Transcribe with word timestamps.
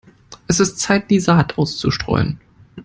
Es 0.47 0.59
ist 0.59 0.79
Zeit, 0.79 1.11
die 1.11 1.19
Saat 1.19 1.59
auszustreuen. 1.59 2.39